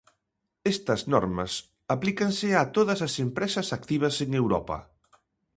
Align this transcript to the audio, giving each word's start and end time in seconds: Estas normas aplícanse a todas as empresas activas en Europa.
Estas 0.73 1.01
normas 1.13 1.51
aplícanse 1.95 2.49
a 2.55 2.63
todas 2.75 2.99
as 3.07 3.13
empresas 3.25 3.67
activas 3.77 4.15
en 4.23 4.29
Europa. 4.41 4.77